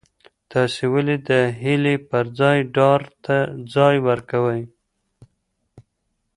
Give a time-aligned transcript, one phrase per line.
[0.51, 1.31] تاسي ولي د
[1.61, 3.35] هیلې پر ځای ډار ته
[3.73, 4.61] ځای ورکوئ؟